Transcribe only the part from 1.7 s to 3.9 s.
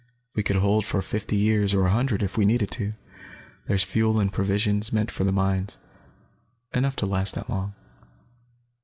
or a hundred, if we needed to. There's